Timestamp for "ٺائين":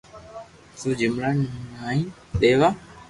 1.73-2.05